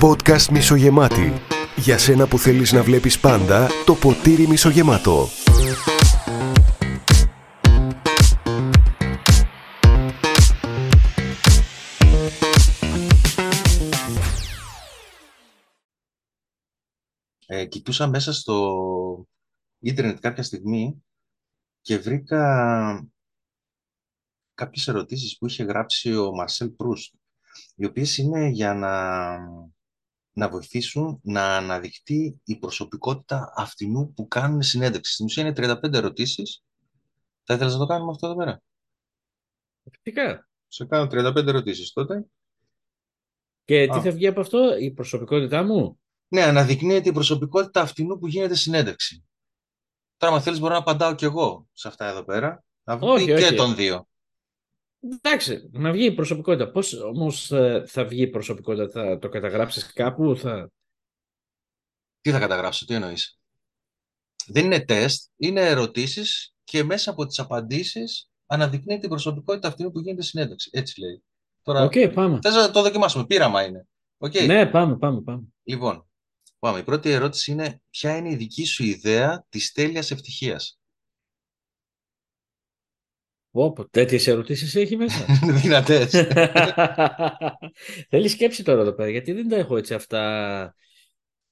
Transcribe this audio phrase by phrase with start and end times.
[0.00, 1.32] Podcast μισογεμάτη.
[1.76, 5.28] Για σένα που θέλεις να βλέπεις πάντα το ποτήρι μισογεμάτο.
[17.46, 19.26] Ε, κοιτούσα μέσα στο
[19.78, 21.04] ίντερνετ κάποια στιγμή
[21.80, 23.11] και βρήκα
[24.54, 27.14] κάποιες ερωτήσεις που είχε γράψει ο Μαρσέλ Προύστ,
[27.74, 29.38] οι οποίες είναι για να,
[30.32, 35.12] να βοηθήσουν να αναδειχτεί η προσωπικότητα αυτινού που κάνουν συνέντευξη.
[35.12, 35.52] Στην ουσία είναι
[35.82, 36.62] 35 ερωτήσεις.
[37.44, 38.62] Θα ήθελες να το κάνουμε αυτό εδώ πέρα;
[39.90, 40.48] Φυσικά.
[40.68, 42.24] Σε κάνω 35 ερωτήσεις τότε.
[43.64, 44.00] Και τι Α.
[44.02, 49.24] θα βγει από αυτό, η προσωπικότητά μου; Ναι, αναδεικνύεται η προσωπικότητα αυτινού που γίνεται συνέντευξη.
[50.16, 52.64] Τώρα, αν θέλεις, μπορώ να απαντάω κι εγώ σε αυτά εδώ πέρα.
[52.84, 53.54] Να βγει Όχι, και όχι.
[53.54, 54.06] των δύο.
[55.02, 56.70] Εντάξει, να βγει η προσωπικότητα.
[56.70, 60.70] Πώς όμως ε, θα βγει η προσωπικότητα, θα το καταγράψεις κάπου, θα...
[62.20, 63.38] Τι θα καταγράψω, τι εννοείς;
[64.46, 70.00] Δεν είναι τεστ, είναι ερωτήσεις και μέσα από τις απαντήσεις αναδεικνύει την προσωπικότητα αυτού που
[70.00, 70.70] γίνεται συνέντευξη.
[70.72, 71.22] Έτσι λέει.
[71.62, 72.38] Τώρα, Οκ, πάμε.
[72.42, 73.26] θες να το δοκιμάσουμε.
[73.26, 73.86] Πείραμα είναι.
[74.18, 74.40] Οκ.
[74.40, 75.42] Ναι, πάμε, πάμε, πάμε.
[75.62, 76.06] Λοιπόν,
[76.58, 76.78] πάμε.
[76.78, 80.78] Η πρώτη ερώτηση είναι ποια είναι η δική σου ιδέα της τέλειας ευτυχίας;
[83.52, 85.26] Πω, πω, τέτοιες ερωτήσεις έχει μέσα.
[85.62, 86.10] Δυνατές.
[88.10, 90.74] Θέλει σκέψη τώρα εδώ πέρα, γιατί δεν τα έχω έτσι αυτά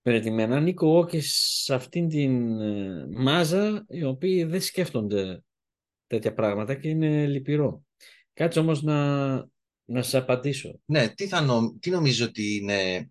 [0.03, 0.57] περιτημένα.
[0.57, 5.43] Ανήκω εγώ και σε αυτήν την ε, μάζα οι οποίοι δεν σκέφτονται
[6.07, 7.85] τέτοια πράγματα και είναι λυπηρό.
[8.33, 9.35] Κάτσε όμως να,
[9.85, 10.81] να σας απαντήσω.
[10.85, 11.77] ναι, τι, θα νο...
[11.81, 13.11] τι νομίζω ότι είναι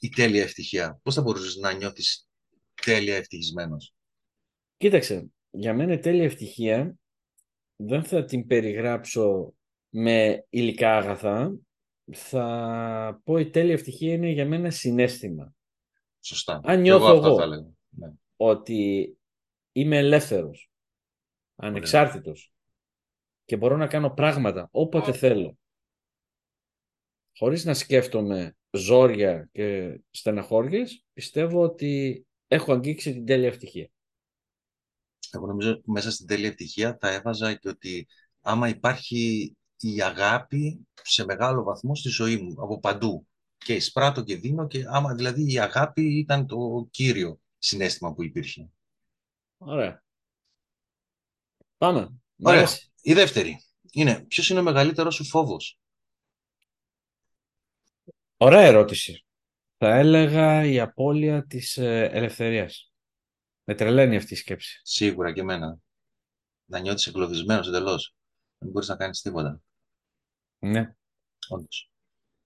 [0.00, 2.28] η τέλεια ευτυχία; Πώς θα μπορούσες να νιώθεις
[2.84, 3.94] τέλεια ευτυχισμένος;
[4.76, 6.98] Κοίταξε, για μένα η τέλεια ευτυχία
[7.80, 9.54] δεν θα την περιγράψω
[9.88, 11.58] με υλικά αγαθά.
[12.10, 15.54] Θα πω η τέλεια ευτυχία είναι για μένα συνέστημα.
[16.20, 16.60] Σωστά.
[16.64, 17.36] Αν Και νιώθω αυτό εγώ.
[17.36, 17.70] θα έλεγα.
[17.88, 18.12] Ναι.
[18.36, 19.12] ότι
[19.72, 20.70] είμαι ελεύθερος,
[21.56, 22.52] ανεξάρτητος
[23.44, 25.58] και μπορώ να κάνω πράγματα όποτε θέλω,
[27.36, 33.88] χωρίς να σκέφτομαι ζόρια και στεναχώριες, πιστεύω ότι έχω αγγίξει την τέλεια ευτυχία.
[35.30, 38.08] Εγώ νομίζω ότι μέσα στην τέλεια ευτυχία θα έβαζα και ότι
[38.40, 43.26] άμα υπάρχει η αγάπη σε μεγάλο βαθμό στη ζωή μου, από παντού.
[43.56, 48.70] Και εισπράττω και δίνω και άμα δηλαδή η αγάπη ήταν το κύριο συνέστημα που υπήρχε.
[49.58, 50.02] Ωραία.
[51.78, 52.00] Πάμε.
[52.34, 52.58] Μ' Ωραία.
[52.58, 52.92] αρέσει.
[53.02, 55.78] Η δεύτερη είναι ποιος είναι ο μεγαλύτερος σου φόβος;
[58.36, 59.24] Ωραία ερώτηση.
[59.76, 62.87] Θα έλεγα η απώλεια της ε, ελευθερίας.
[63.70, 64.80] Με τρελαίνει αυτή η σκέψη.
[64.82, 65.78] Σίγουρα και εμένα.
[66.64, 68.14] Να νιώθεις εγκλωβισμένος εντελώς.
[68.58, 69.60] Δεν μπορείς να κάνεις τίποτα.
[70.58, 70.94] Ναι.
[71.48, 71.90] Όντως.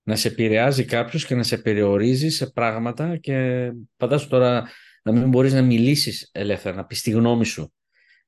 [0.02, 4.68] να σε επηρεάζει κάποιος και να σε περιορίζει σε πράγματα και φαντάσου τώρα
[5.02, 7.74] να μην μπορείς να μιλήσεις ελεύθερα, να πεις τη γνώμη σου,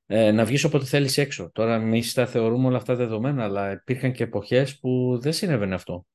[0.05, 1.51] ε, να βγεις όποτε θέλεις έξω.
[1.51, 6.05] Τώρα εμείς τα θεωρούμε όλα αυτά δεδομένα, αλλά υπήρχαν και εποχές που δεν συνέβαινε αυτό.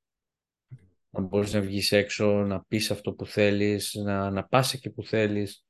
[1.11, 5.05] Να μπορείς να βγεις έξω, να πεις αυτό που θέλεις, να, να πας εκεί που
[5.05, 5.65] θέλεις.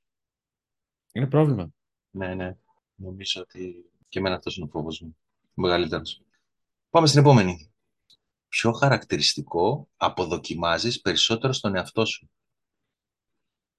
[1.12, 1.71] Είναι πρόβλημα.
[2.10, 2.56] Ναι, ναι.
[2.94, 5.16] Νομίζω ότι και εμένα αυτός είναι ο φόβος μου.
[5.41, 6.22] Ο μεγαλύτερος.
[6.91, 7.72] Πάμε στην επόμενη.
[8.48, 12.31] Ποιο χαρακτηριστικό αποδοκιμάζεις περισσότερο στον εαυτό σου;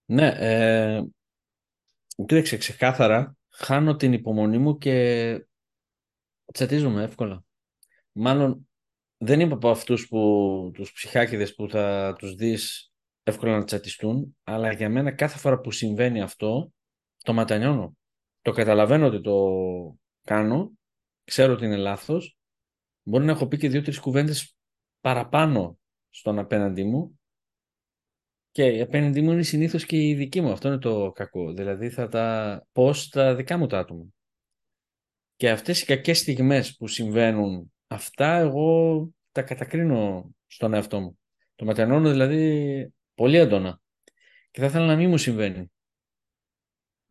[0.06, 1.04] Ναι, ε,
[2.26, 5.46] κοίταξε ξεκάθαρα, χάνω την υπομονή μου και
[6.54, 7.44] τσατίζομαι εύκολα.
[8.12, 8.70] Μάλλον
[9.18, 12.92] δεν είμαι από αυτούς που, τους ψυχάκιδες που θα τους δεις
[13.24, 16.74] εύκολα να τσατιστούν, αλλά για μένα κάθε φορά που συμβαίνει αυτό,
[17.24, 17.98] το ματανιώνω.
[18.42, 19.38] Το καταλαβαίνω ότι το
[20.24, 20.72] κάνω,
[21.24, 22.38] ξέρω ότι είναι λάθος,
[23.04, 24.56] μπορεί να έχω πει και δύο-τρεις κουβέντες
[25.02, 27.20] παραπάνω στον απέναντί μου
[28.52, 30.52] και η απέναντί μου είναι συνήθως και η δική μου.
[30.52, 31.54] Αυτό είναι το κακό.
[31.54, 34.06] Δηλαδή θα τα πω στα δικά μου τα άτομα.
[35.36, 41.20] Και αυτές οι κακές στιγμές που συμβαίνουν, αυτά εγώ τα κατακρίνω στον εαυτό μου.
[41.56, 43.82] Το ματιανώνω δηλαδή πολύ έντονα.
[44.52, 45.72] Και θα ήθελα να μην μου συμβαίνει.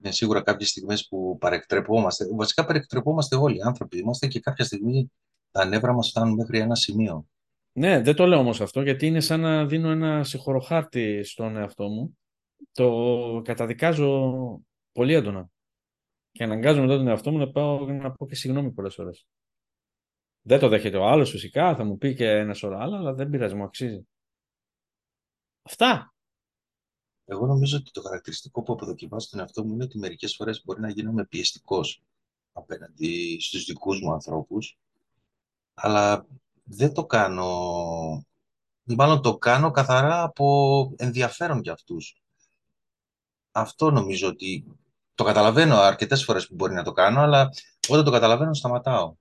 [0.02, 2.28] Είναι σίγουρα κάποιες στιγμές που παρεκτρεπόμαστε.
[2.34, 3.98] Βασικά παρεκτρεπόμαστε όλοι οι άνθρωποι.
[3.98, 5.12] Είμαστε και κάποια στιγμή
[5.50, 7.26] τα νεύρα μας φτάνουν μέχρι ένα σημείο.
[7.72, 11.88] Ναι, δεν το λέω όμως αυτό γιατί είναι σαν να δίνω ένα συγχωροχάρτη στον εαυτό
[11.88, 12.18] μου.
[12.72, 14.32] Το καταδικάζω
[14.92, 15.50] πολύ έντονα.
[16.30, 19.26] Και αναγκάζω μετά τον εαυτό μου να πάω να πω και συγγνώμη πολλές φορές.
[20.42, 23.30] Δεν το δέχεται ο άλλος φυσικά, θα μου πει και ένα σωρό άλλα, αλλά δεν
[23.30, 24.08] πειράζει, μου αξίζει.
[25.62, 26.14] Αυτά.
[27.30, 30.80] Εγώ νομίζω ότι το χαρακτηριστικό που αποδοκιμάζω στον εαυτό μου είναι ότι μερικές φορές μπορεί
[30.80, 32.02] να γίνομαι πιεστικός
[32.52, 34.78] απέναντι στους δικούς μου ανθρώπους,
[35.74, 36.26] αλλά
[36.64, 38.24] δεν το κάνω
[38.96, 42.22] Μάλλον το κάνω καθαρά από ενδιαφέρον για αυτούς.
[43.50, 44.64] Αυτό νομίζω ότι
[45.14, 47.50] το καταλαβαίνω αρκετές φορές που μπορεί να το κάνω, αλλά
[47.88, 49.14] όταν το καταλαβαίνω σταματάω.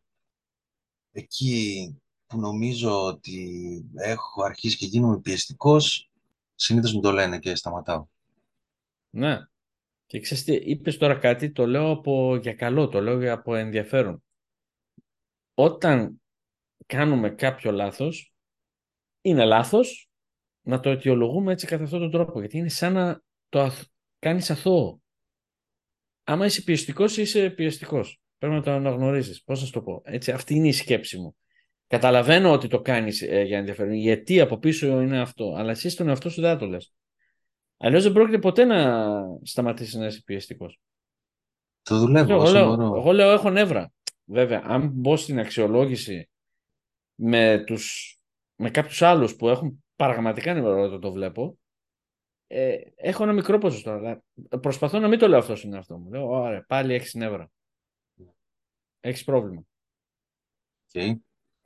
[1.12, 1.96] Εκεί
[2.28, 3.50] που νομίζω ότι
[3.96, 6.09] έχω αρχίσει και γίνομαι πιεστικός,
[6.60, 8.08] συνήθως μου το λένε και σταματάω.
[9.10, 9.38] Ναι.
[10.06, 13.56] Και ξέρεις τι, είπες τώρα κάτι, το λέω από, για καλό, το λέω για από
[13.56, 14.24] ενδιαφέρον.
[15.54, 16.22] Όταν
[16.86, 18.34] κάνουμε κάποιο λάθος,
[19.22, 20.10] είναι λάθος
[20.62, 23.84] να το αιτιολογούμε έτσι κατά αυτόν τον τρόπο, γιατί είναι σαν να το αθ...
[24.20, 25.02] κάνεις αθώο.
[26.24, 28.22] Άμα είσαι πιεστικός, είσαι πιεστικός.
[28.38, 29.44] Πρέπει να το αναγνωρίζεις.
[29.44, 30.02] Πώς να σου το πω.
[30.06, 31.36] Έτσι, αυτή είναι η σκέψη μου.
[31.90, 33.94] Καταλαβαίνω ότι το κάνεις ε, για ενδιαφέρον.
[33.94, 35.54] Γιατί από πίσω είναι αυτό.
[35.58, 36.94] Αλλά εσύ στον εαυτό σου δεν το λες.
[37.78, 39.04] Αλλιώς δεν πρόκειται ποτέ να
[39.44, 40.80] σταματήσεις να είσαι πιεστικός.
[41.82, 42.96] Το δουλεύω Εγώ, όσο λέω, μπορώ.
[42.96, 43.92] εγώ λέω έχω νεύρα.
[44.26, 46.30] Βέβαια, αν μπω στην αξιολόγηση
[47.16, 48.18] με, τους,
[48.56, 51.58] με κάποιους άλλους που έχουν πραγματικά νεύρα όταν το βλέπω,
[52.48, 53.92] ε, έχω ένα μικρό ποσοστό.
[53.92, 54.24] Αλλά
[54.62, 56.10] προσπαθώ να μην το λέω αυτό στον εαυτό μου.
[56.10, 57.52] Λέω, ωραία, πάλι έχεις νεύρα.
[59.00, 59.64] Έχεις πρόβλημα.
[60.94, 61.14] Okay.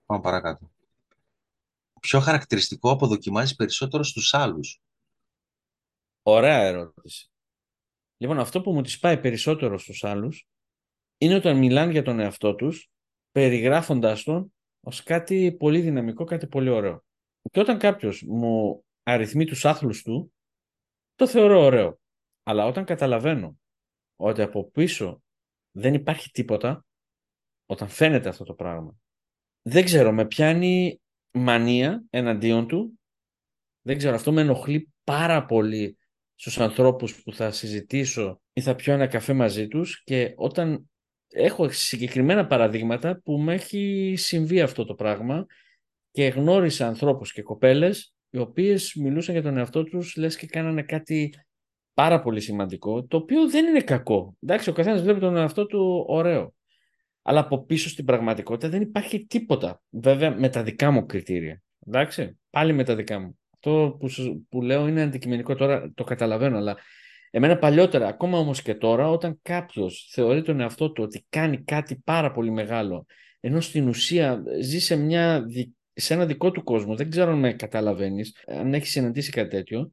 [0.05, 0.71] Πάμε παρακάτω.
[1.99, 4.81] Ποιο χαρακτηριστικό αποδοκιμάζεις περισσότερο στους άλλους;
[6.23, 7.31] Ωραία ερώτηση.
[8.17, 10.47] Λοιπόν, αυτό που μου τις πάει περισσότερο στους άλλους
[11.17, 12.89] είναι όταν μιλάνε για τον εαυτό τους,
[13.31, 17.03] περιγράφοντάς τον ως κάτι πολύ δυναμικό, κάτι πολύ ωραίο.
[17.51, 20.33] Και όταν κάποιος μου αριθμεί τους άθλους του,
[21.15, 21.99] το θεωρώ ωραίο.
[22.43, 23.57] Αλλά όταν καταλαβαίνω
[24.15, 25.23] ότι από πίσω
[25.71, 26.85] δεν υπάρχει τίποτα,
[27.65, 28.95] όταν φαίνεται αυτό το πράγμα,
[29.63, 31.01] δεν ξέρω, με πιάνει
[31.31, 32.99] μανία εναντίον του,
[33.81, 35.97] δεν ξέρω, αυτό με ενοχλεί πάρα πολύ
[36.35, 40.89] στους ανθρώπους που θα συζητήσω ή θα πιω ένα καφέ μαζί τους και όταν
[41.27, 45.45] έχω συγκεκριμένα παραδείγματα που με έχει συμβεί αυτό το πράγμα
[46.11, 50.83] και γνώρισα ανθρώπους και κοπέλες οι οποίες μιλούσαν για τον εαυτό τους λες και κάνανε
[50.83, 51.33] κάτι
[51.93, 54.37] πάρα πολύ σημαντικό το οποίο δεν είναι κακό.
[54.39, 56.53] Εντάξει, ο καθένας βλέπει τον εαυτό του ωραίο.
[57.25, 59.81] Αλλά από πίσω στην πραγματικότητα δεν υπάρχει τίποτα.
[59.89, 61.61] Βέβαια με τα δικά μου κριτήρια.
[61.87, 63.39] Εντάξει, πάλι με τα δικά μου.
[63.53, 64.09] Αυτό που,
[64.49, 66.77] που λέω είναι αντικειμενικό τώρα, το καταλαβαίνω, αλλά
[67.29, 71.95] εμένα παλιότερα, ακόμα όμως και τώρα, όταν κάποιος θεωρεί τον εαυτό του ότι κάνει κάτι
[72.03, 73.05] πάρα πολύ μεγάλο,
[73.39, 75.45] ενώ στην ουσία ζει σε, μια,
[75.93, 79.91] σε ένα δικό του κόσμο, δεν ξέρω αν με καταλαβαίνεις, αν έχεις συναντήσει κάτι τέτοιο,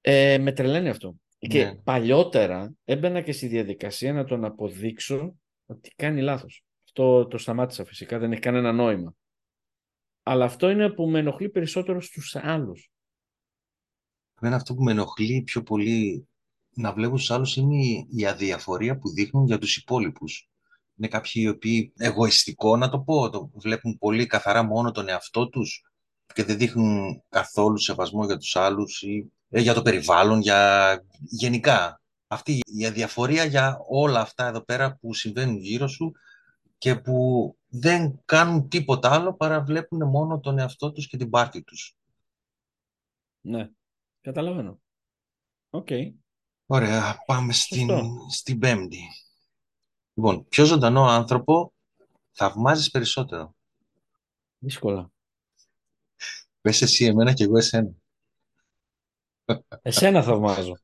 [0.00, 1.16] ε, με τρελαίνει αυτό.
[1.38, 1.48] Ναι.
[1.48, 5.36] Και παλιότερα έμπαινα και στη διαδικασία να τον αποδείξω
[5.72, 6.64] ότι κάνει λάθος.
[6.84, 9.14] Αυτό το σταμάτησα φυσικά, δεν έχει κανένα νόημα.
[10.22, 12.90] Αλλά αυτό είναι που με ενοχλεί περισσότερο στους άλλους.
[14.40, 16.28] Εμένα αυτό που με ενοχλεί πιο πολύ
[16.74, 20.50] να βλέπω στους άλλους είναι η αδιαφορία που δείχνουν για τους υπόλοιπους.
[20.96, 25.48] Είναι κάποιοι οι οποίοι εγωιστικό να το πω, το βλέπουν πολύ καθαρά μόνο τον εαυτό
[25.48, 25.92] τους
[26.34, 32.01] και δεν δείχνουν καθόλου σεβασμό για τους άλλους ή ε, για το περιβάλλον, για γενικά.
[32.32, 36.12] Αυτή η αδιαφορία για όλα αυτά εδώ πέρα που συμβαίνουν γύρω σου
[36.78, 41.62] και που δεν κάνουν τίποτα άλλο παρά βλέπουν μόνο τον εαυτό τους και την πάρτη
[41.62, 41.96] τους.
[43.40, 43.70] Ναι,
[44.20, 44.80] καταλαβαίνω.
[45.70, 45.86] Ok.
[45.90, 46.12] Okay.
[46.66, 47.88] Ωραία, πάμε στην,
[48.30, 49.00] στην πέμπτη.
[50.14, 51.72] Λοιπόν, ποιο ζωντανό άνθρωπο
[52.32, 53.54] θαυμάζεις περισσότερο;
[54.58, 55.10] Δύσκολα.
[56.60, 58.01] Πες εσύ εμένα και εγώ εσένα.
[59.82, 60.76] Εσένα θαυμάζω.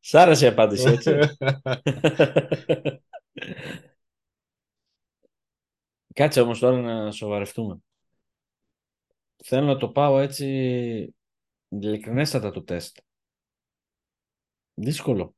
[0.00, 1.18] Σ' άρεσε η απάντηση, έτσι.
[6.14, 7.78] Κάτσε όμως τώρα να σοβαρευτούμε.
[9.44, 10.46] Θέλω να το πάω έτσι
[11.68, 12.98] ειλικρινέστατα το τεστ.
[14.74, 15.34] Δύσκολο.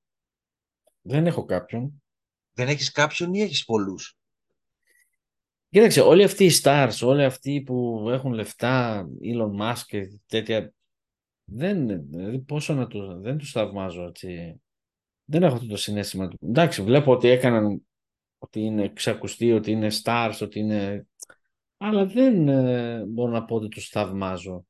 [1.02, 2.02] Δεν έχω κάποιον.
[2.52, 4.18] Δεν έχεις κάποιον ή έχεις πολλούς;
[5.70, 10.72] Κοίταξε, όλοι αυτοί οι stars, όλοι αυτοί που έχουν λεφτά, Elon Musk και τέτοια,
[11.44, 14.60] δεν, δηλαδή πόσο να τους, δεν τους θαυμάζω, έτσι.
[15.24, 16.30] Δεν έχω αυτό το συνέστημα.
[16.40, 17.86] Εντάξει, βλέπω ότι έκαναν,
[18.38, 21.06] ότι είναι ξακουστοί, ότι είναι stars, ότι είναι...
[21.76, 24.64] Αλλά δεν ε, μπορώ να πω ότι τους θαυμάζω.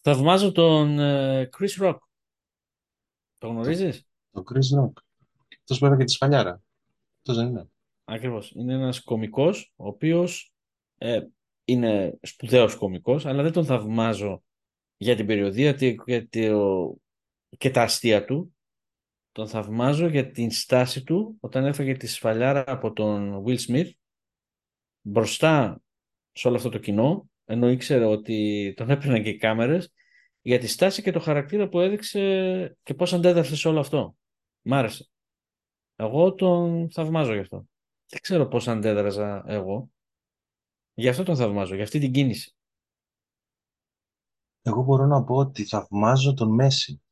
[0.00, 1.98] Θαυμάζω τον ε, Chris Rock.
[3.38, 4.92] Το γνωρίζεις; Το, το Chris Rock.
[5.60, 6.62] Αυτός βέβαια και τη Σφαλιάρα.
[7.16, 7.68] Αυτός δεν είναι.
[8.10, 8.50] Ακριβώς.
[8.50, 10.52] Είναι ένας κομικός, ο οποίος
[10.98, 11.20] ε,
[11.64, 14.42] είναι σπουδαίος κομικός, αλλά δεν τον θαυμάζω
[14.96, 15.72] για την περιοδία
[17.58, 18.56] και τα αστεία του.
[19.32, 23.90] Τον θαυμάζω για την στάση του όταν έφαγε τη σφαλιάρα από τον Will Smith
[25.00, 25.82] μπροστά
[26.32, 29.92] σε όλο αυτό το κοινό, ενώ ήξερε ότι τον έπαιρναν και οι κάμερες,
[30.40, 34.16] για τη στάση και το χαρακτήρα που έδειξε και πώς αντέδρασε σε όλο αυτό.
[34.62, 35.08] Μ' άρεσε.
[35.96, 37.66] Εγώ τον θαυμάζω γι' αυτό.
[38.08, 39.90] Δεν ξέρω πώς αντέδραζα εγώ.
[40.94, 42.52] Γι' αυτό τον θαυμάζω, για αυτή την κίνηση.
[44.62, 47.02] Εγώ μπορώ να πω ότι θαυμάζω τον Μέση.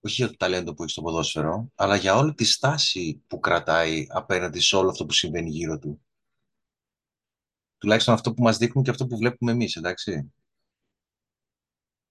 [0.00, 4.06] Όχι για το ταλέντο που έχει στο ποδόσφαιρο, αλλά για όλη τη στάση που κρατάει
[4.08, 6.02] απέναντι σε όλο αυτό που συμβαίνει γύρω του.
[7.78, 10.32] Τουλάχιστον αυτό που μας δείχνουν και αυτό που βλέπουμε εμείς, εντάξει.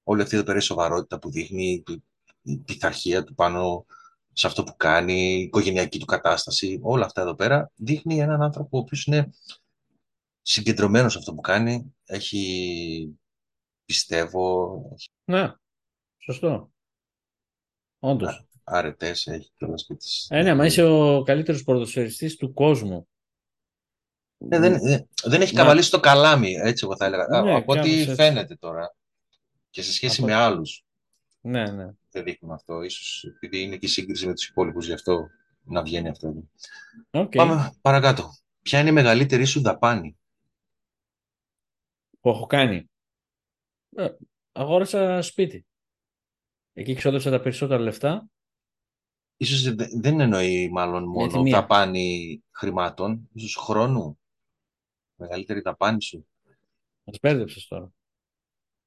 [0.03, 1.84] Όλη αυτή εδώ πέρα η σοβαρότητα που δείχνει,
[2.41, 3.86] η πειθαρχία του πάνω
[4.38, 8.77] σε αυτό που κάνει, η οικογενειακή του κατάσταση, όλα αυτά εδώ πέρα, δείχνει έναν άνθρωπο
[8.77, 9.29] ο οποίος είναι
[10.41, 13.20] συγκεντρωμένος σε αυτό που κάνει, έχει,
[13.86, 14.82] πιστεύω...
[15.24, 15.53] Ναι,
[16.17, 16.72] σωστό.
[18.00, 18.48] Όντως.
[18.63, 20.27] Αρετές έχει κιόλας και τις...
[20.29, 23.08] Ε, ναι, μα είσαι ο καλύτερος ποδοσφαιριστής του κόσμου.
[24.50, 27.41] Ε, δεν, δεν, δεν έχει καβαλήσει το καλάμι, έτσι εγώ θα έλεγα.
[27.41, 28.13] Ναι, από ό,τι κάπως έτσι.
[28.13, 28.96] φαίνεται τώρα.
[29.70, 30.86] Και σε σχέση Από- με άλλους
[31.41, 31.88] Ναι, ναι.
[32.17, 32.81] Δεν δείχνουν αυτό.
[32.81, 35.27] Ίσως επειδή είναι και η σύγκριση με τους υπόλοιπους, γι' αυτό
[35.63, 36.43] να βγαίνει αυτό.
[37.12, 37.31] Οκ.
[37.36, 38.29] Πάμε παρακάτω.
[38.62, 40.17] Ποια είναι η μεγαλύτερη σου δαπάνη;
[42.19, 42.89] Που έχω κάνει.
[43.95, 44.09] Ε,
[44.51, 45.65] αγόρασα σπίτι.
[46.74, 48.27] Εκεί ξόδεψα τα περισσότερα λεφτά.
[49.38, 51.59] Ίσως δε- δεν εννοεί μάλλον τη μόνο μία.
[51.59, 54.19] δαπάνη χρημάτων, ίσως χρόνου.
[55.15, 56.27] Μεγαλύτερη δαπάνη σου.
[57.03, 57.91] Μας μπέρδεψες τώρα.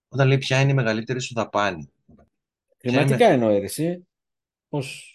[0.09, 1.93] Όταν λέει ποια είναι η μεγαλύτερη σου δαπάνη;
[2.81, 4.09] Χρηματικά εννοεί ρε, εσύ.
[4.69, 5.15] Πώς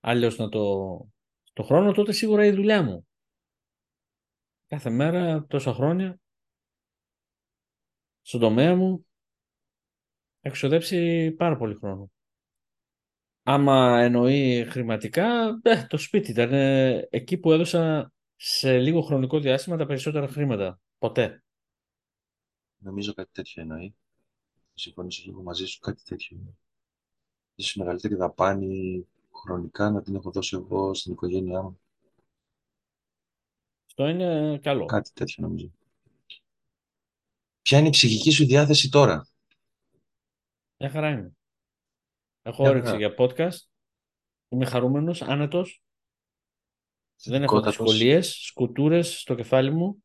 [0.00, 0.86] αλλιώς να το...
[1.52, 3.08] Το χρόνο τότε σίγουρα η δουλειά μου.
[4.66, 6.20] Κάθε μέρα, τόσα χρόνια,
[8.22, 9.06] στον τομέα μου,
[10.40, 12.10] έχω ξοδέψει πάρα πολύ χρόνο.
[13.42, 19.76] Άμα εννοεί χρηματικά, ε, το σπίτι ήταν ε, εκεί που έδωσα σε λίγο χρονικό διάστημα
[19.76, 20.80] τα περισσότερα χρήματα.
[20.98, 21.42] Ποτέ.
[22.78, 23.94] Νομίζω κάτι τέτοιο εννοεί.
[24.74, 26.36] Συμφωνήσω και εγώ μαζί σου, κάτι τέτοιο.
[26.36, 26.58] εννοεί.
[27.54, 29.06] Ίσως η μεγαλύτερη δαπάνη
[29.44, 31.80] χρονικά να την έχω δώσει εγώ στην οικογένειά μου.
[33.86, 34.84] Αυτό είναι καλό.
[34.84, 35.70] Κάτι τέτοιο νομίζω.
[37.62, 39.28] Ποια είναι η ψυχική σου διάθεση τώρα;
[40.76, 41.32] Μια χαρά είναι.
[42.42, 43.06] Έχω Μια όρεξη χαρά.
[43.06, 43.58] για podcast.
[44.48, 45.82] Είμαι χαρούμενος, άνετος.
[47.24, 47.76] Δεν έχω Θετικότατος.
[47.76, 50.04] δυσκολίες, σκουτούρες στο κεφάλι μου.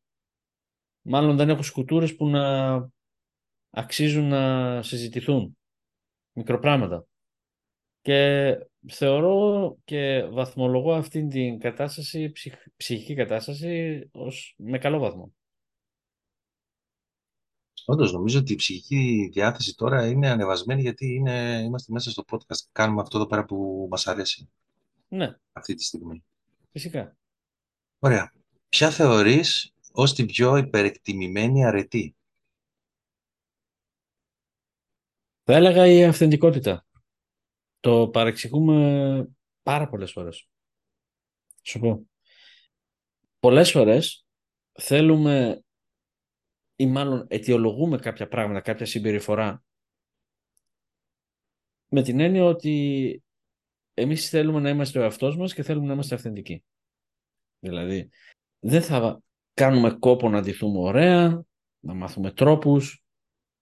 [1.02, 2.74] Μάλλον δεν έχω σκουτούρες που να
[3.70, 5.58] αξίζουν να συζητηθούν.
[6.32, 7.06] Μικροπράγματα.
[8.06, 8.56] Και
[8.88, 15.34] θεωρώ και βαθμολογώ αυτήν την κατάσταση, ψυχ- ψυχική κατάσταση, ως με καλό βαθμό.
[17.84, 22.66] Όντως, νομίζω ότι η ψυχική διάθεση τώρα είναι ανεβασμένη γιατί είναι, είμαστε μέσα στο podcast.
[22.72, 24.48] Κάνουμε αυτό εδώ πέρα που μας αρέσει
[25.08, 26.24] Ναι, αυτή τη στιγμή.
[26.72, 27.16] φυσικά.
[27.98, 28.32] Ωραία.
[28.68, 32.16] Ποια θεωρείς ως την πιο υπερεκτιμημένη αρετή;
[35.44, 36.85] Θα έλεγα η αυθεντικότητα.
[37.86, 39.28] Το παρεξηγούμε
[39.62, 40.48] πάρα πολλές φορές.
[41.62, 42.06] Σου πω.
[43.38, 44.26] Πολλές φορές
[44.72, 45.64] θέλουμε
[46.76, 49.62] ή μάλλον αιτιολογούμε κάποια πράγματα, κάποια συμπεριφορά
[51.88, 53.22] με την έννοια ότι
[53.94, 56.64] εμείς θέλουμε να είμαστε ο εαυτός μας και θέλουμε να είμαστε αυθεντικοί.
[57.58, 58.10] Δηλαδή,
[58.58, 59.22] δεν θα
[59.54, 61.44] κάνουμε κόπο να ντυθούμε ωραία,
[61.78, 63.04] να μάθουμε τρόπους,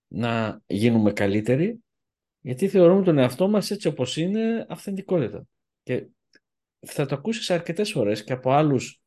[0.08, 1.83] να γίνουμε καλύτεροι,
[2.44, 5.46] γιατί θεωρούμε τον εαυτό μας έτσι όπως είναι αυθεντικότητα.
[5.82, 6.06] Και
[6.80, 9.00] θα το ακούσεις αρκετές φορές και από άλλους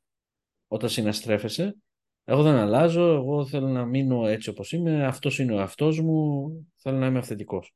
[0.67, 1.75] όταν συναστρέφεσαι.
[2.23, 6.49] Εγώ δεν αλλάζω, εγώ θέλω να μείνω έτσι όπως είμαι, αυτός είναι ο εαυτός μου,
[6.75, 7.73] θέλω να είμαι αυθεντικός.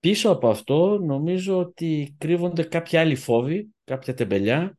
[0.00, 4.78] Πίσω από αυτό νομίζω ότι κρύβονται κάποια άλλοι φόβοι, κάποια τεμπελιά,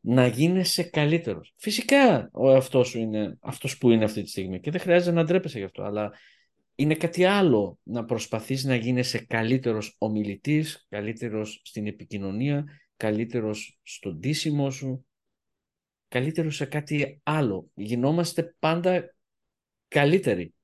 [0.00, 1.52] να γίνεσαι καλύτερος.
[1.56, 5.24] Φυσικά ο εαυτός σου είναι αυτός που είναι αυτή τη στιγμή και δεν χρειάζεται να
[5.24, 6.12] ντρέπεσαι γι' αυτό, αλλά
[6.80, 12.64] είναι κάτι άλλο να προσπαθείς να γίνεσαι καλύτερος ομιλητής, καλύτερος στην επικοινωνία,
[12.96, 15.06] καλύτερος στον ντύσιμο σου,
[16.08, 17.70] καλύτερος σε κάτι άλλο.
[17.74, 19.14] Γινόμαστε πάντα
[19.88, 20.54] καλύτεροι.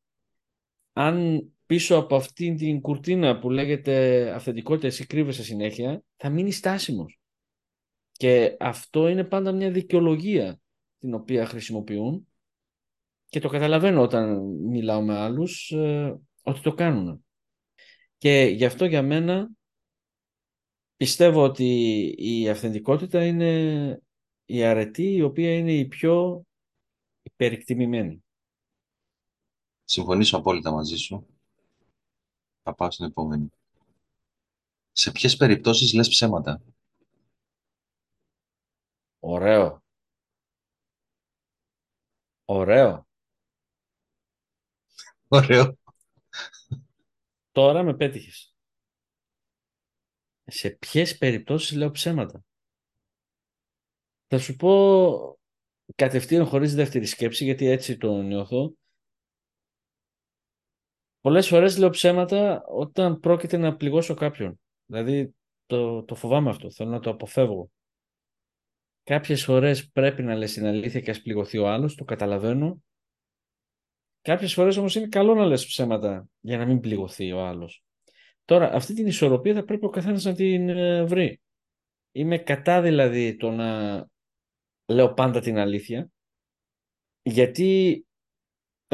[0.92, 7.20] Αν πίσω από αυτήν την κουρτίνα που λέγεται αυθεντικότητα εσύ κρύβεσαι συνέχεια, θα μείνει στάσιμος.
[8.12, 10.60] Και αυτό είναι πάντα μια δικαιολογία
[10.98, 12.28] την οποία χρησιμοποιούν
[13.28, 17.24] και το καταλαβαίνω όταν μιλάω με άλλους ε, ότι το κάνουν.
[18.18, 19.50] Και γι' αυτό για μένα
[20.96, 21.64] πιστεύω ότι
[22.18, 24.00] η αυθεντικότητα είναι
[24.44, 26.44] η αρετή η οποία είναι η πιο
[27.22, 28.24] υπερεκτιμημένη.
[29.84, 31.26] Συμφωνήσω απόλυτα μαζί σου.
[32.62, 33.50] Θα πάω στην επόμενη.
[34.92, 36.62] Σε ποιες περιπτώσεις λες ψέματα;
[39.20, 39.82] Ωραίο.
[42.44, 43.05] Ωραίο.
[45.28, 45.78] Ωραίο.
[47.52, 48.54] Τώρα με πέτυχες.
[50.44, 52.44] Σε ποιες περιπτώσεις λέω ψέματα;
[54.26, 55.38] Θα σου πω
[55.94, 58.72] κατευθείαν χωρίς δεύτερη σκέψη, γιατί έτσι το νιώθω.
[61.20, 64.60] Πολλές φορές λέω ψέματα όταν πρόκειται να πληγώσω κάποιον.
[64.86, 65.34] Δηλαδή
[65.66, 67.70] το, το φοβάμαι αυτό, θέλω να το αποφεύγω.
[69.02, 72.82] Κάποιες φορές πρέπει να λες την αλήθεια και ας πληγωθεί ο άλλος, το καταλαβαίνω.
[74.26, 77.84] Κάποιες φορές όμως είναι καλό να λες ψέματα για να μην πληγωθεί ο άλλος.
[78.44, 81.40] Τώρα, αυτή την ισορροπία θα πρέπει ο καθένας να την ε, βρει.
[82.12, 84.06] Είμαι κατά δηλαδή το να
[84.86, 86.10] λέω πάντα την αλήθεια,
[87.22, 88.04] γιατί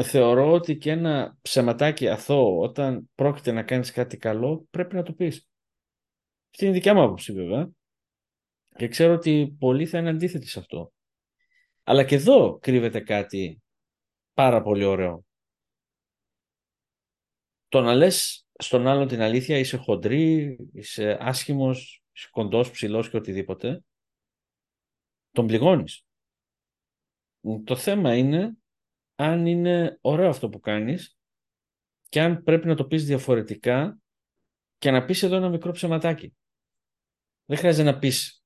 [0.01, 5.13] θεωρώ ότι και ένα ψεματάκι αθώο όταν πρόκειται να κάνεις κάτι καλό πρέπει να το
[5.13, 5.47] πεις.
[6.51, 7.69] Αυτή είναι η δικιά μου άποψη βέβαια
[8.75, 10.93] και ξέρω ότι πολλοί θα είναι αντίθετοι σε αυτό.
[11.83, 13.63] Αλλά και εδώ κρύβεται κάτι
[14.33, 15.25] πάρα πολύ ωραίο.
[17.67, 23.17] Το να λες στον άλλον την αλήθεια είσαι χοντρή, είσαι άσχημος, είσαι κοντός, ψηλός και
[23.17, 23.83] οτιδήποτε,
[25.31, 26.05] τον πληγώνεις.
[27.63, 28.57] Το θέμα είναι
[29.15, 31.17] αν είναι ωραίο αυτό που κάνεις
[32.09, 33.97] και αν πρέπει να το πεις διαφορετικά
[34.77, 36.35] και να πεις εδώ ένα μικρό ψεματάκι.
[37.45, 38.43] Δεν χρειάζεται να πεις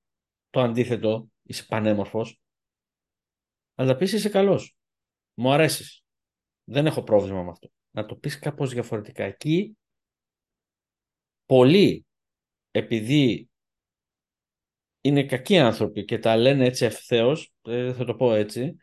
[0.50, 2.41] το αντίθετο, είσαι πανέμορφος,
[3.75, 4.77] αλλά να πεις είσαι καλός.
[5.39, 6.03] Μου αρέσεις.
[6.63, 7.70] Δεν έχω πρόβλημα με αυτό.
[7.91, 9.24] Να το πεις κάπως διαφορετικά.
[9.24, 9.77] Εκεί
[11.46, 12.06] πολλοί,
[12.72, 13.50] επειδή
[15.01, 18.75] είναι κακοί άνθρωποι και τα λένε έτσι ευθέως, ε, θα το πω έτσι,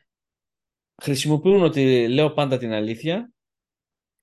[1.03, 3.33] χρησιμοποιούν ότι λέω πάντα την αλήθεια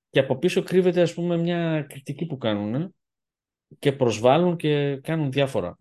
[0.09, 2.95] και από πίσω κρύβεται ας πούμε μια κριτική που κάνουν
[3.79, 5.79] και προσβάλλουν και κάνουν διάφορα.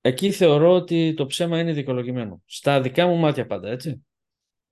[0.00, 2.42] Εκεί θεωρώ ότι το ψέμα είναι δικαιολογημένο.
[2.46, 4.04] Στα δικά μου μάτια πάντα, έτσι.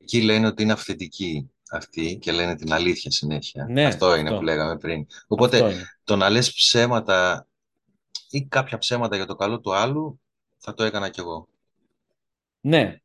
[0.03, 3.67] Εκεί λένε ότι είναι αυθεντική αυτή και λένε την αλήθεια συνέχεια.
[3.71, 4.37] Ναι, αυτό είναι αυτό.
[4.37, 5.07] που λέγαμε πριν.
[5.27, 5.87] Οπότε Αυτό είναι.
[6.05, 7.47] το να λες ψέματα
[8.31, 10.21] ή κάποια ψέματα για το καλό του άλλου
[10.59, 11.49] θα το έκανα κι εγώ.
[12.61, 12.97] Ναι.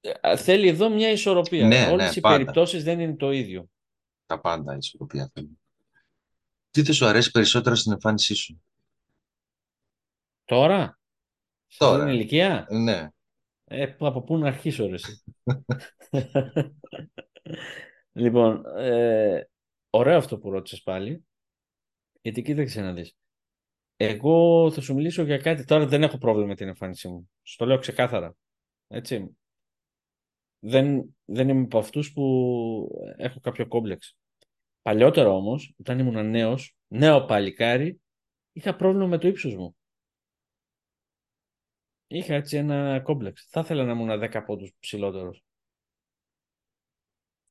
[0.00, 1.66] Ε, Θέλει εδώ μια ισορροπία.
[1.66, 2.36] Ναι, Όλες ναι, οι πάντα.
[2.36, 3.68] περιπτώσεις δεν είναι το ίδιο.
[4.26, 5.58] Τα πάντα η ισορροπία θέλει.
[6.70, 8.62] Τι δεν σου αρέσει περισσότερο στην εμφάνισή σου;
[10.44, 10.98] Τώρα,
[11.66, 12.04] σε αυτή Τώρα.
[12.04, 13.08] την ηλικία, Ναι.
[13.68, 15.22] Ε, που- από πού να αρχίσω ρε εσύ;
[18.12, 19.48] λοιπόν, ε,
[19.90, 21.26] ωραίο αυτό που ρώτησες πάλι,
[22.22, 23.16] γιατί κοίταξε να δεις.
[23.96, 27.30] Εγώ θα σου μιλήσω για κάτι, τώρα δεν έχω πρόβλημα με την εμφάνισή μου.
[27.42, 28.36] Στο λέω ξεκάθαρα.
[28.86, 29.36] Έτσι.
[30.58, 32.22] Δεν, δεν είμαι από αυτούς που
[33.16, 34.16] έχω κάποιο κόμπλεξ.
[34.82, 38.00] Παλιότερα όμως, όταν ήμουν νέος, νέο παλικάρι,
[38.52, 39.76] είχα πρόβλημα με το ύψος μου.
[42.06, 43.46] Είχα έτσι ένα κόμπλεξ.
[43.50, 45.44] Θα ήθελα να ήμουν 10 πόντους ψηλότερος.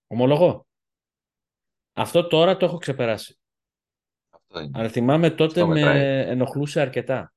[0.08, 0.68] Ομολογώ.
[1.94, 3.40] Αυτό τώρα το έχω ξεπεράσει.
[4.30, 4.80] Αυτό είναι.
[4.80, 6.28] Αλλά θυμάμαι τότε Αυτό με μετράει.
[6.30, 7.34] ενοχλούσε αρκετά.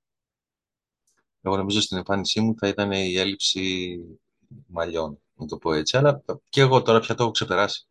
[1.42, 3.96] Εγώ νομίζω στην εμφάνισή μου θα ήταν η έλλειψη
[4.66, 5.96] μαλλιών, να το πω έτσι.
[5.96, 7.86] Αλλά και εγώ τώρα πια το έχω ξεπεράσει.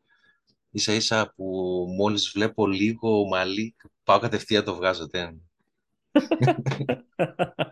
[0.72, 1.46] Ίσα ίσα που
[1.98, 5.08] μόλις βλέπω λίγο μαλλί, πάω κατευθείαν το βγάζω.
[5.08, 5.42] Δεν.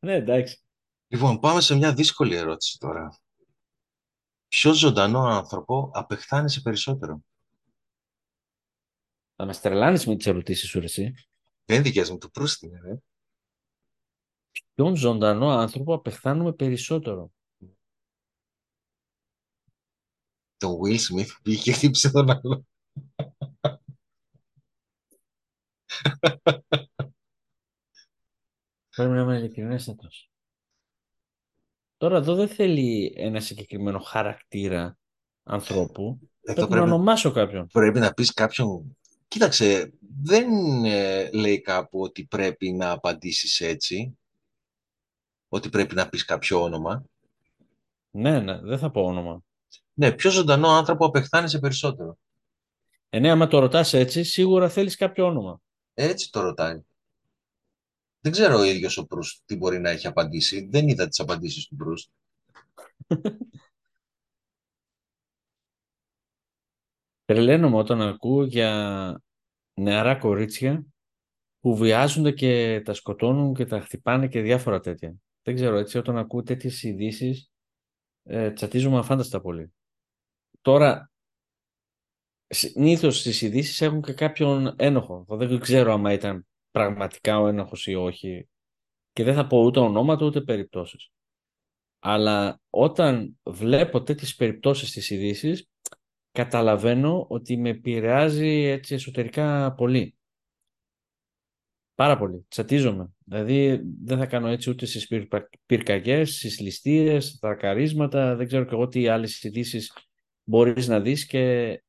[0.00, 0.62] ναι, εντάξει.
[1.08, 3.18] Λοιπόν, πάμε σε μια δύσκολη ερώτηση τώρα.
[4.48, 7.20] Ποιο ζωντανό άνθρωπο απεχθάνεσαι περισσότερο;
[9.36, 11.14] Θα μας τρελάνεις με τις ερωτήσεις σου, ρε, εσύ.
[11.64, 12.98] Δεν είναι δικές μου, του Προύστη είναι, ρε.
[14.74, 17.32] Ποιον ζωντανό άνθρωπο απεχθάνουμε περισσότερο;
[20.56, 22.66] Τον Will Smith που πήγε και χτύπησε τον άλλο.
[28.98, 30.30] Πρέπει να είμαι ειλικρινέστατος.
[31.96, 34.98] Τώρα εδώ δεν θέλει ένα συγκεκριμένο χαρακτήρα
[35.42, 36.02] ανθρώπου.
[36.02, 37.66] Εδώ Πρέπει να πρέπει, ονομάσω κάποιον.
[37.66, 38.96] πρέπει να πεις κάποιον...
[39.28, 40.48] Κοίταξε, δεν
[40.84, 44.18] ε, λέει κάπου ότι πρέπει να απαντήσεις έτσι.
[45.48, 47.04] Ότι πρέπει να πεις κάποιο όνομα.
[48.10, 49.42] Ναι, ναι, δεν θα πω όνομα.
[49.94, 52.18] Ναι, ποιο ζωντανό άνθρωπο απεχθάνεσαι περισσότερο.
[53.10, 55.60] Ε, ναι, άμα το ρωτάς έτσι, σίγουρα θέλεις κάποιο όνομα.
[55.94, 56.82] Έτσι το ρωτάει.
[58.20, 60.68] Δεν ξέρω ο ίδιος ο Προύστ τι μπορεί να έχει απαντήσει.
[60.70, 62.10] Δεν είδα τις απαντήσεις του Προύστ.
[67.24, 69.22] Τρελαίνομαι όταν ακούω για
[69.74, 70.84] νεαρά κορίτσια
[71.60, 75.14] που βιάζονται και τα σκοτώνουν και τα χτυπάνε και διάφορα τέτοια.
[75.42, 77.50] Δεν ξέρω, έτσι όταν ακούω τέτοιες ειδήσεις,
[78.22, 79.72] ε, τσατίζομαι αφάνταστα πολύ.
[80.60, 81.10] Τώρα,
[82.46, 85.24] συνήθως στις ειδήσεις έχουν και κάποιον ένοχο.
[85.28, 86.46] Δεν ξέρω άμα ήταν
[86.78, 88.48] πραγματικά ο ένοχος ή όχι.
[89.12, 91.10] Και δεν θα πω ούτε ονόματα ούτε περιπτώσεις.
[91.98, 95.68] Αλλά όταν βλέπω τέτοιες περιπτώσεις στις ειδήσει,
[96.32, 100.16] καταλαβαίνω ότι με επηρεάζει έτσι εσωτερικά πολύ.
[101.94, 102.44] Πάρα πολύ.
[102.48, 103.12] Τσατίζομαι.
[103.24, 105.08] Δηλαδή δεν θα κάνω έτσι ούτε στις
[105.66, 109.92] πυρκαγιές, στις ληστείες, στα καρίσματα, δεν ξέρω και εγώ τι άλλες ειδήσεις
[110.44, 111.82] μπορείς να δεις και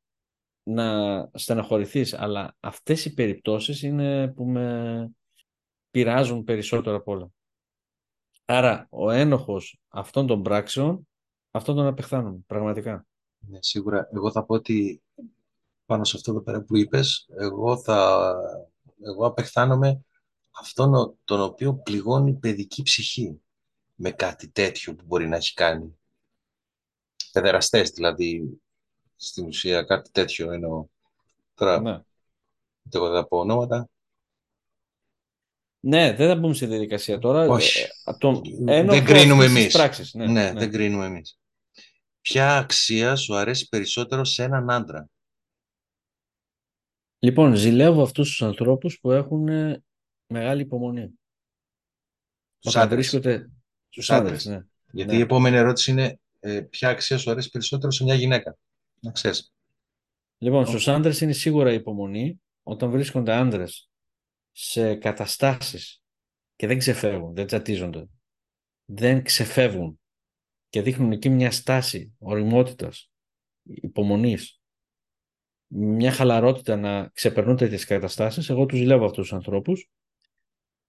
[0.69, 2.13] να στεναχωρηθείς.
[2.13, 5.09] Αλλά αυτές οι περιπτώσεις είναι που με
[5.91, 7.29] πειράζουν περισσότερο από όλα.
[8.45, 11.07] Άρα ο ένοχος αυτών των πράξεων,
[11.51, 13.05] αυτόν τον απεχθάνουν, πραγματικά.
[13.39, 14.09] Ναι, σίγουρα.
[14.13, 15.01] Εγώ θα πω ότι
[15.85, 18.33] πάνω σε αυτό το πέρα που είπες, εγώ θα
[19.03, 20.05] εγώ απεχθάνομαι
[20.51, 23.41] αυτόν τον οποίο πληγώνει παιδική ψυχή
[23.95, 25.99] με κάτι τέτοιο που μπορεί να έχει κάνει.
[27.31, 28.61] Παιδεραστές δηλαδή,
[29.21, 30.85] στην ουσία κάτι τέτοιο εννοώ.
[31.53, 31.99] Τώρα, ναι.
[32.91, 33.89] εγώ δεν θα πω ονόματα.
[35.79, 37.47] Ναι, δεν θα μπούμε στη διαδικασία τώρα.
[37.47, 37.79] Όχι.
[38.65, 39.75] Ε, δεν κρίνουμε εμείς.
[40.13, 41.39] Ναι, ναι, ναι, δεν κρίνουμε εμείς.
[42.21, 45.09] Ποια αξία σου αρέσει περισσότερο σε έναν άντρα;
[47.19, 49.83] Λοιπόν, ζηλεύω αυτούς τους ανθρώπους που έχουν ε,
[50.27, 51.19] μεγάλη υπομονή.
[52.59, 52.95] Τους άντρες.
[52.95, 53.49] Βρίσκονται...
[53.89, 54.65] Τους άντρες, ναι.
[54.91, 55.17] Γιατί ναι.
[55.17, 58.57] η επόμενη ερώτηση είναι ε, ποια αξία σου αρέσει περισσότερο σε μια γυναίκα;
[59.01, 59.53] Να ξέρεις.
[60.37, 63.89] Λοιπόν, στους άντρες είναι σίγουρα η υπομονή όταν βρίσκονται άντρες
[64.51, 66.01] σε καταστάσεις
[66.55, 68.07] και δεν ξεφεύγουν, δεν τσατίζονται,
[68.85, 69.99] δεν ξεφεύγουν
[70.69, 73.11] και δείχνουν εκεί μια στάση οριμότητας,
[73.63, 74.59] υπομονής
[75.71, 79.89] μια χαλαρότητα να ξεπερνούν τέτοιες καταστάσεις, εγώ τους ζηλεύω αυτούς τους ανθρώπους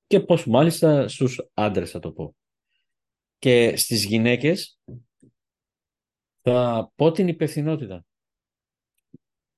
[0.07, 2.37] και πώς μάλιστα στους άντρες θα το πω.
[3.39, 4.79] Και στις γυναίκες
[6.43, 8.05] θα πω την υπευθυνότητα.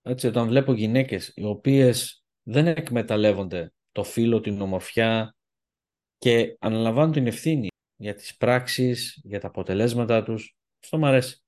[0.02, 5.36] Έτσι, όταν βλέπω γυναίκες οι οποίες δεν εκμεταλλεύονται το φύλλο, την ομορφιά
[6.18, 11.42] και αναλαμβάνουν την ευθύνη για τις πράξεις, για τα αποτελέσματά τους, αυτό μου αρέσει.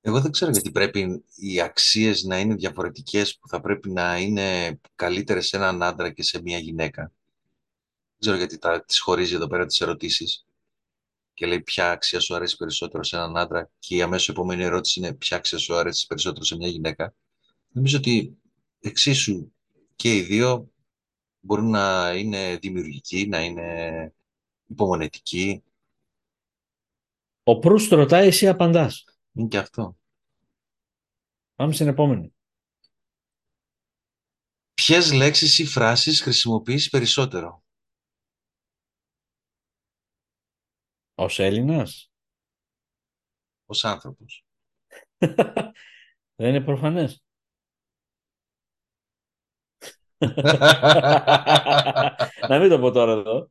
[0.00, 4.80] Εγώ δεν ξέρω γιατί πρέπει οι αξίες να είναι διαφορετικές που θα πρέπει να είναι
[4.94, 7.02] καλύτερες σε έναν άντρα και σε μια γυναίκα.
[7.02, 10.46] Δεν ξέρω γιατί τα, τις χωρίζει εδώ πέρα τις ερωτήσεις
[11.42, 15.00] και λέει ποια αξία σου αρέσει περισσότερο σε έναν άντρα και η αμέσως επόμενη ερώτηση
[15.00, 17.14] είναι ποια αξία σου αρέσει περισσότερο σε μια γυναίκα;
[17.68, 18.38] Νομίζω ότι
[18.80, 19.52] εξίσου
[19.96, 20.72] και οι δύο
[21.40, 24.14] μπορούν να είναι δημιουργικοί, να είναι
[24.66, 25.62] υπομονετικοί.
[27.42, 29.04] Ο Προύστ ρωτάει, εσύ απαντάς.
[29.32, 29.96] Είναι και αυτό.
[31.54, 32.34] Πάμε στην επόμενη.
[34.74, 37.61] Ποιες λέξεις ή φράσεις χρησιμοποιείς περισσότερο;
[41.14, 42.10] Ως Έλληνας;
[43.66, 44.44] Ως άνθρωπος.
[46.36, 47.22] Δεν είναι προφανές.
[52.48, 53.50] να μην το πω τώρα εδώ.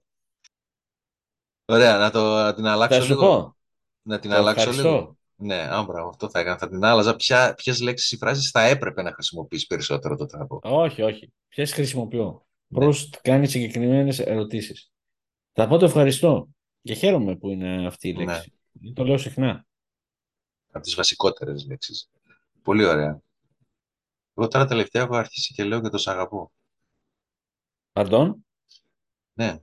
[1.65, 3.21] Ωραία, να, το, να την αλλάξω Θα σου λίγο.
[3.27, 3.55] πω.
[4.01, 5.17] Να την αλλάξω λίγο.
[5.35, 6.57] Ναι, άμπρα, αυτό θα έκανα.
[6.57, 7.15] Θα την άλλαζα.
[7.55, 10.59] Ποιες λέξεις ή φράσεις θα έπρεπε να χρησιμοποιήσει περισσότερο το τραπό.
[10.63, 11.33] Όχι, όχι.
[11.47, 12.79] Ποιες χρησιμοποιώ; Ναι.
[12.79, 14.91] Προς κάνει συγκεκριμένες ερωτήσεις.
[15.51, 16.47] Θα πω το ευχαριστώ.
[16.81, 18.53] Και χαίρομαι που είναι αυτή η λέξη.
[18.71, 18.93] Ναι.
[18.93, 19.65] Το λέω συχνά.
[20.71, 22.09] Από τις βασικότερες λέξεις.
[22.61, 23.21] Πολύ ωραία.
[24.35, 26.51] Εγώ τώρα τελευταία έχω αρχίσει και λέω και το σ' αγαπώ.
[27.91, 28.45] Παντών.
[29.33, 29.59] Ναι,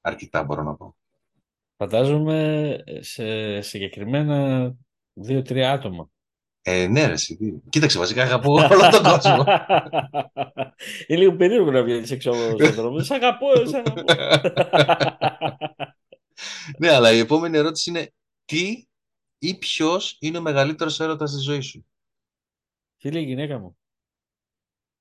[0.00, 0.96] αρκετά μπορώ να πω.
[1.76, 4.74] Φαντάζομαι σε συγκεκριμένα
[5.18, 6.10] Δύο-τρία άτομα.
[6.62, 7.62] Ε, ναι, ρε, εσύ.
[7.68, 9.44] Κοίταξε, βασικά αγαπώ όλο τον κόσμο.
[11.06, 13.00] Είναι λίγο περίεργο να βγαίνεις έξω από τον δρόμο.
[13.00, 14.02] Σ' αγαπώ, σ' αγαπώ.
[16.78, 18.12] ναι, αλλά η επόμενη ερώτηση είναι
[18.44, 18.86] τι
[19.38, 21.86] ή ποιος είναι ο μεγαλύτερος έρωτας της ζωής σου;
[22.96, 23.78] Φίλε, η γυναίκα μου.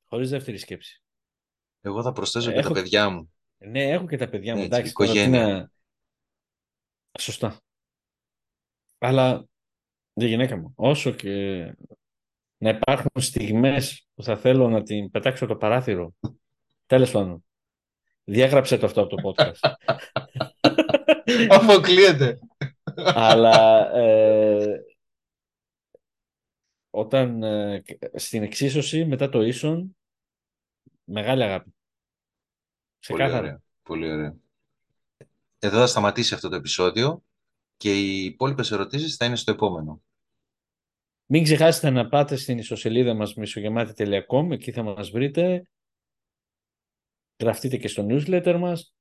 [0.05, 1.03] Χωρίς δεύτερη σκέψη.
[1.81, 3.33] Εγώ θα προσθέσω και τα παιδιά μου.
[3.57, 4.61] Ναι, έχω και τα παιδιά μου.
[4.61, 5.71] Έτσι, εντάξει, οικογένεια.
[7.19, 7.59] Σωστά.
[8.97, 9.45] Αλλά
[10.13, 10.73] η γυναίκα μου.
[10.75, 11.31] Όσο και
[12.57, 16.13] να υπάρχουν στιγμές που θα θέλω να την πετάξω το παράθυρο.
[16.85, 17.45] Τέλος πάντων.
[18.23, 19.73] Διάγραψε το αυτό από το podcast.
[21.49, 22.39] Αποκλείεται.
[22.95, 24.79] Αλλά ε,
[26.89, 27.83] όταν ε,
[28.13, 29.97] στην εξίσωση μετά το ίσον
[31.03, 31.75] μεγάλη αγάπη.
[33.07, 33.61] Πολύ ωραία.
[33.83, 34.35] Πολύ ωραία.
[35.59, 37.23] Εδώ θα σταματήσει αυτό το επεισόδιο
[37.77, 40.01] και οι υπόλοιπες ερωτήσεις θα είναι στο επόμενο.
[41.25, 45.67] Μην ξεχάσετε να πάτε στην ιστοσελίδα μας μισογεμάτη.com, εκεί θα μας βρείτε.
[47.41, 48.93] Γραφτείτε και στο newsletter μας.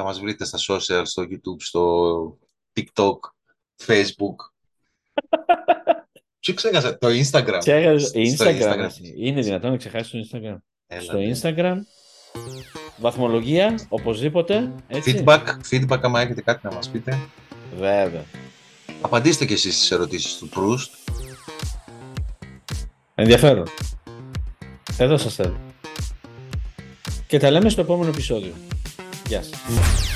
[0.00, 2.38] Θα μας βρείτε στα social, στο YouTube, στο
[2.74, 3.16] TikTok,
[3.86, 4.34] Facebook.
[6.40, 7.58] Τι ξέχασα, το Instagram.
[7.58, 8.62] Ξέχασα, Instagram.
[8.62, 8.90] Instagram.
[9.16, 10.56] Είναι δυνατόν να ξεχάσει το Instagram.
[11.00, 11.30] στο ναι.
[11.34, 11.76] Instagram.
[12.96, 14.72] Βαθμολογία, οπωσδήποτε.
[14.88, 15.24] Έτσι.
[15.24, 17.18] Feedback, feedback άμα έχετε κάτι να μας πείτε.
[17.78, 18.24] Βέβαια.
[19.00, 20.94] Απαντήστε και εσείς στις ερωτήσεις του Προύστ.
[23.14, 23.66] Ενδιαφέρον.
[24.98, 25.60] Εδώ σας θέλω.
[27.26, 28.52] Και τα λέμε στο επόμενο επεισόδιο.
[29.30, 30.09] Γεια σας.